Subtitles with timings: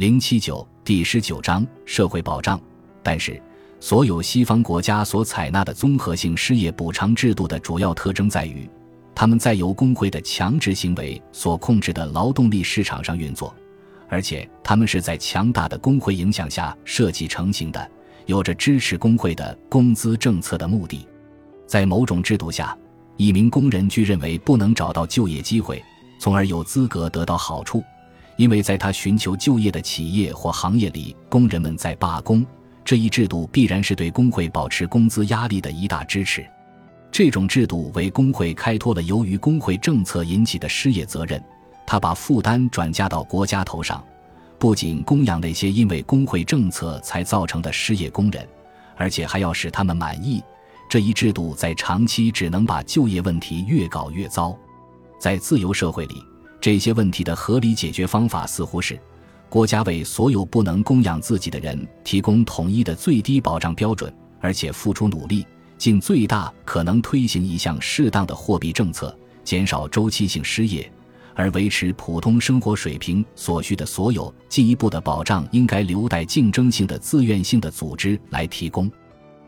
[0.00, 2.58] 零七九第十九章社会保障。
[3.02, 3.38] 但是，
[3.80, 8.66] 所有西方国家所采纳的综合性失业补偿制度的主要特征在于，
[9.14, 13.54] 他们在由工会的强制行为所控制的劳动力市场上运作，
[14.08, 17.90] 而且他们是在强大的工会影响下设计成型的，
[18.24, 21.06] 有着支持工会的工资政策的目的。
[21.66, 22.74] 在某种制度下，
[23.18, 25.84] 一名工人据认为不能找到就业机会，
[26.18, 27.84] 从而有资格得到好处。
[28.40, 32.42] 因为在他寻求就业的企业或行业里，工人们在罢工，
[32.82, 36.42] 这一制度必然是对工会保持工资压力的一大支持。
[37.12, 41.38] 这种制度为工会开脱了由于工会政策引起的失业责任，
[41.86, 44.02] 他把负担转嫁到国家头上，
[44.58, 48.48] 不仅供养那些因为工会政策才造成的失业工人，
[48.96, 50.42] 而且还要使他们满意。
[50.88, 54.56] 这一制度在长期只能把就业问题越搞越糟。
[55.18, 56.29] 在自由社会里。
[56.60, 59.00] 这些问题的合理解决方法似乎是，
[59.48, 65.46] 国家为所有不能供养自己的人提供统一的最低保障标准，而且付出努力，
[65.78, 70.90] 尽最大可能推行一项适当的货币政策，减少周期性失业，
[71.34, 78.90] 而维持普通生活水平所需的所有进一步的保障，应该留待竞争性的自愿性的组织来提供。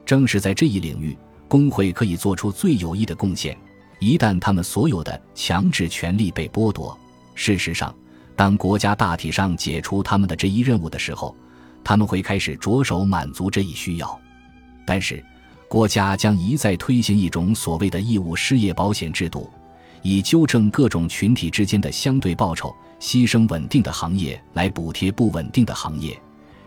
[0.06, 3.56] 正是在这一领域，工会可以做出最有益的贡献。
[4.00, 6.98] 一旦他们所有的强制权利被剥夺，
[7.34, 7.94] 事实上，
[8.36, 11.36] 当国家大体上解除他们的这一任务的时候，
[11.84, 14.20] 他们会开始着手满足这一需要。
[14.86, 15.24] 但是，
[15.68, 19.50] 国家将一再推行一种所谓的义务失业保险制度，
[20.02, 26.20] 以纠正各种群体之间的相对报酬，牺牲稳定的行业来补贴不稳定的行业，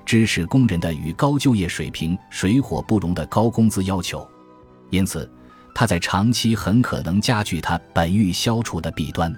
[0.05, 4.27] 支持工人的与高就业水平水火不容的高工资要求。
[4.89, 5.29] 因此，
[5.73, 9.33] 他在长期很可能加剧他本欲消除的弊端。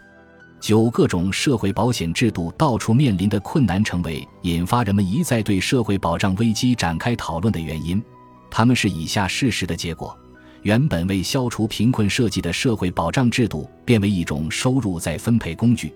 [0.60, 8.04] 九各种社会保险制度到处面临的困难，成为引发人们一再对社会保障危机展开讨论的原因。
[8.50, 10.18] 他们是以下事实的结果：
[10.64, 15.94] 原本为消除贫困设计的社会保障制度，变为一种收入再分配工具。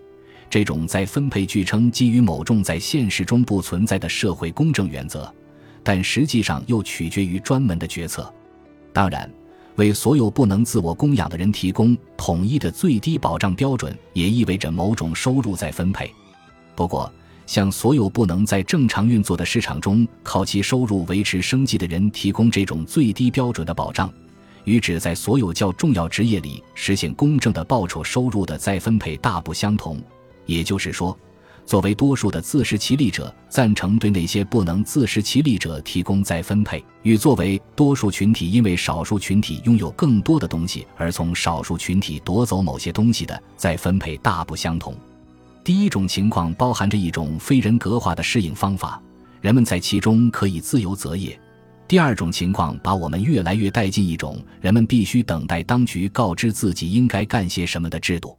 [0.50, 5.34] 这种再分配据称基于某种在现实中不存在的社会公正原则，
[5.82, 8.32] 但实际上又取决于专门的决策。
[8.94, 9.30] 当然。
[9.76, 16.12] 为所有不能自我供养的人提供统一的最低保障标准，也意味着某种收入再分配。
[16.76, 17.12] 不过，
[17.48, 24.12] 向所有不能在正常运作的市场中靠其收入维持生计的人提供这种最低标准的保障，
[24.66, 30.00] 与只在所有较重要职业里实现公正的报酬收入的再分配大不相同。
[30.46, 31.18] 也就是说。
[31.66, 44.94] 作为多数的自食其力者，赞成对那些不能自食其力者提供再分配，与作为多数群体因为少数群体拥有更多的东西而从少数群体夺走某些东西的再分配大不相同。
[45.64, 49.02] 第一种情况包含着一种非人格化的适应方法，
[49.40, 51.32] 人们在其中可以自由择业；
[51.88, 58.38] 第二种情况把我们越来越带进一种人们必须等待当局告知自己应该干些什么的制度。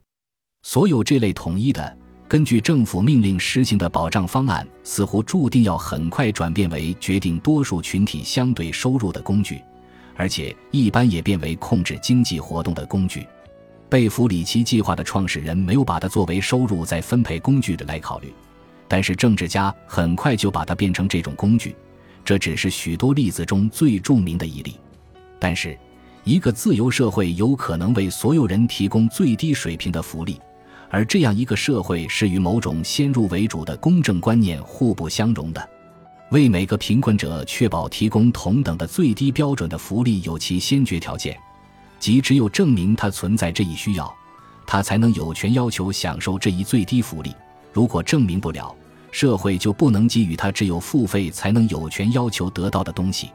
[0.61, 1.97] 所有这类统一的。
[2.33, 9.61] 根据政府命令实行的保障方案，似乎注定要很快转变为决定多数群体相对收入的工具，
[10.15, 13.27] 而且一般也变为控制经济活动的工具。
[13.87, 18.33] 贝弗里奇计划的创始人没有把它作为收入再分配工具的来考虑，
[18.87, 21.75] 但是政治家很快就把它变成这种工具。
[22.25, 24.79] 这只是许多例子中最著名的一例。
[25.39, 25.77] 但是，
[26.23, 30.39] 一个自由社会有可能为所有人提供最低水平的福利。
[30.93, 35.69] 而这样一个社会是与某种先入为主的公正观念互不相容的。
[36.29, 41.35] 为每个贫困者确保提供同等的最低标准的福利有其先决条件，
[41.99, 44.15] 即只有证明他存在这一需要，
[44.67, 47.33] 他才能有权要求享受这一最低福利。
[47.71, 48.75] 如果证明不了，
[49.11, 53.31] 社会就不能给予他只有付费才能有权要求得到的东西。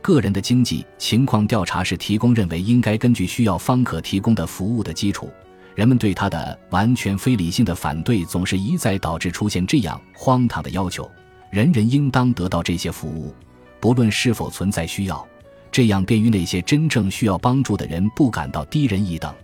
[0.00, 5.28] 个人的经济情况调查是提供认为应该根据需要方可提供的服务的基础。
[5.74, 11.10] 人们对他的完全非理性的反对，总是一再导致出现这样荒唐的要求：
[11.50, 13.34] 人人应当得到这些服务，
[13.80, 15.26] 不论是否存在需要。
[15.70, 19.34] 这样便于那些真正需要帮助的人不感到低人一等。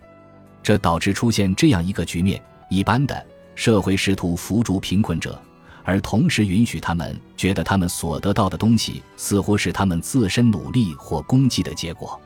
[0.62, 2.38] 这导致出现这样一个局面：
[2.68, 5.40] 一般的社会试图扶助贫困者，
[5.84, 12.20] 而同时允许他们觉得他们所得到的东西似乎是他们自身努力或功绩的结果。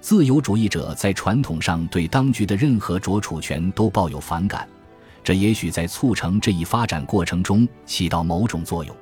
[0.00, 4.66] 自由主义者在传统上对当局的任何着处权都抱有反感，
[5.24, 8.94] 这也许在促成这一发展过程中起到某种作用。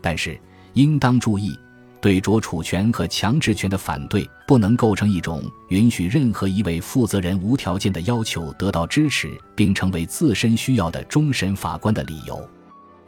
[0.00, 0.38] 但是，
[0.72, 1.56] 应当注意，
[2.00, 12.48] 对着处权和强制权的反对不能构成一种允许任何一位负责人无条件的要求得到支持并成为自身需要的终审法官的理由。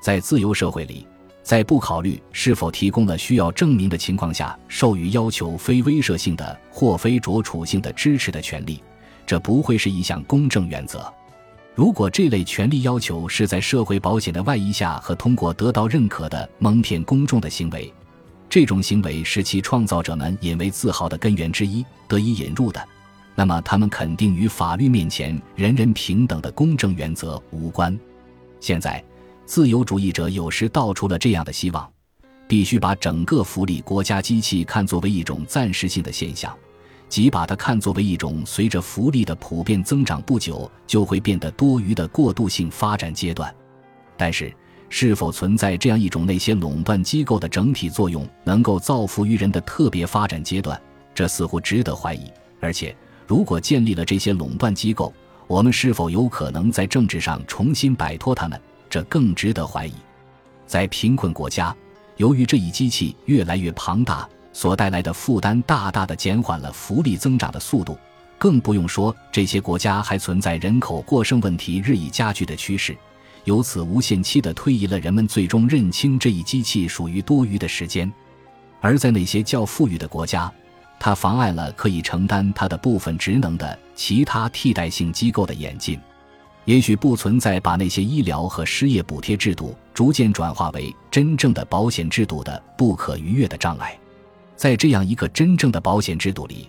[0.01, 1.07] 在自由社会里，
[1.45, 8.83] 在不考虑是否提供了需要证明的情况下，授予要求非威慑性的或非着处性的支持的权利，
[9.27, 11.13] 这不会是一项公正原则。
[11.75, 17.93] 如果这类权利要求是在社会保险的外衣下和通过得到认可的蒙骗公众的行为，
[18.49, 22.83] 这种行为是其创造者们引为自豪的根源之一得以引入的，
[23.35, 27.99] 那么他们肯定与法律面前人人平等的公正原则无关。
[28.61, 29.05] 现在，
[29.47, 31.91] 自由主义者有时道出了这样的希望：
[32.49, 36.55] 必须把整个福利国家机器看作为一种暂时性的现象。
[37.07, 43.55] 即把它看作为一种随着福利的普遍增长不久就会变得多余的过渡性发展阶段，
[44.17, 44.53] 但是
[44.89, 50.81] 是否存在这样一种那些垄断机构的整体作用能够造福于人的特别发展阶段，
[51.15, 52.33] 这似乎值得怀疑。
[52.59, 55.13] 而且，如果建立了这些垄断机构，
[55.47, 58.61] 我们是否有可能在政治上重新摆脱他们，
[58.95, 59.95] 这更值得怀疑。
[60.69, 61.75] 在贫困国家，
[62.17, 64.29] 由于这一机器越来越庞大。
[64.53, 67.99] 所带来的负担大大的减缓了福利增长的速度，
[68.39, 72.97] 更不用说这些国家还存在人口过剩问题日益加剧的趋势，
[73.43, 78.09] 由此无限期的推移了人们最终认清这一机器属于多余的时间。
[78.81, 80.49] 而在那些较富裕的国家，
[81.01, 85.99] 它妨碍了可以承担它的部分职能的其他替代性机构的演进。
[86.65, 93.99] 也许不存在把那些医疗和失业补贴制度逐渐转化为真正的保险制度的不可逾越的障碍。
[94.57, 96.69] 在这样一个真正的保险制度里，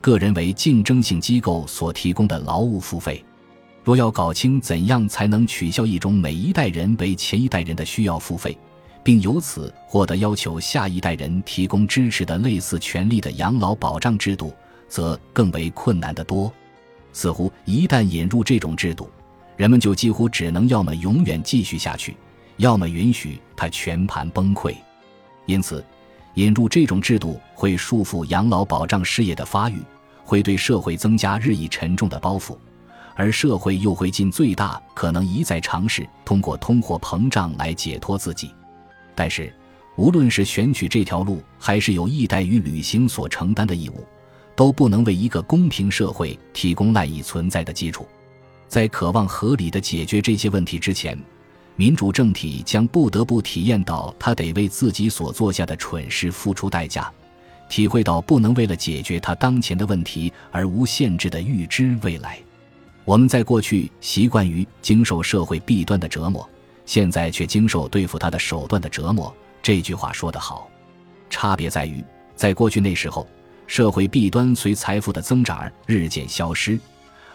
[0.00, 3.24] 个人为竞争性机构所提供的劳务付费，
[3.82, 8.56] 若要搞清怎样才能取消一种每一代人为前一代人的需要付费，
[9.02, 14.54] 并由此获得要求下一代人提供支持的类似权利的养老保障制度，
[14.88, 16.52] 则更为困难得多。
[17.12, 19.10] 似乎一旦引入这种制度，
[19.62, 22.16] 人们就几乎只能要么永远继续下去，
[22.56, 24.74] 要么允许它全盘崩溃。
[25.46, 25.84] 因此。
[26.34, 29.78] 引入这种制度会束缚养老保障事业的发育，
[30.24, 32.56] 会对社会增加日益沉重的包袱，
[33.14, 38.50] 而社会又会尽最大可能一再尝试通过通货膨胀来解脱自己。
[39.14, 39.54] 但是，
[39.94, 44.04] 无论是选取这条路，还是有意待于履行所承担的义务，
[44.56, 48.08] 都不能为一个公平社会提供赖以存在的基础。
[48.72, 51.14] 在渴望合理的解决这些问题之前。
[51.76, 57.12] 民主政体将不得不体验到，他得为自己所做下的蠢事付出代价，
[57.68, 62.38] 体会到不能为了解决他当前的问题而无限制的预知未来。
[63.04, 66.48] 我们在过去习惯于经受社会弊端的折磨，
[66.86, 69.30] 现在却经受对付他的手段的折磨。
[69.60, 70.66] 这句话说得好，
[71.28, 72.02] 差别在于，
[72.34, 73.28] 在过去那时候，
[73.66, 76.80] 社会弊端随财富的增长而日渐消失。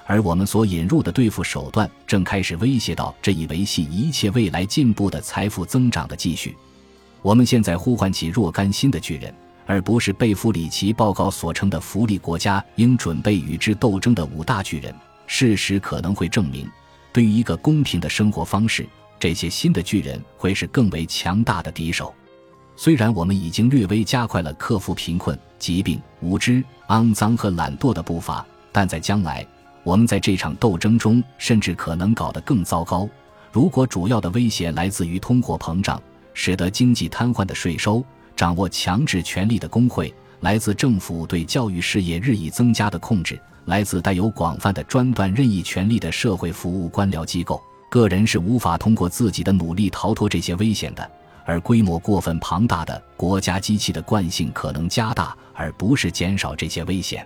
[0.07, 6.55] 而我们所引入的对付手段，正开始威胁到这一维系一切未来进步的财富增长的继续。
[7.21, 9.33] 我们现在呼唤起若干新的巨人，
[9.65, 14.95] 而不是贝弗里奇报告所称的福利国家应准备与之斗争的五大巨人。
[15.27, 16.65] 事实可能会证明，
[17.11, 18.87] 对于一个公平的生活方式，
[19.19, 22.15] 这些新的巨人会是更为强大的敌手。
[22.77, 29.45] 虽然我们已经略微加快了克服贫困、疾病、无知、肮脏和懒惰的步伐，但在将来。
[29.87, 33.07] 我们在这场斗争中，甚至可能搞得更糟糕。
[33.53, 35.97] 如果主要的威胁来自于通货膨胀，
[36.33, 38.03] 使得经济瘫痪的税收，
[38.35, 51.11] 掌握强制权力的工会，来自政府对教育事业日益增加的控制，来自带有广泛的专断任意权力的社会服务官僚机构，个人是无法通过自己的努力逃脱这些危险的。
[51.45, 57.25] 而规模过分庞大的国家机器的惯性可能加大，而不是减少这些危险。